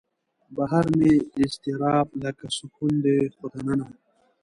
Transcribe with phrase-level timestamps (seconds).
[0.55, 3.87] بهر مې اضطراب لکه سکون دی خو دننه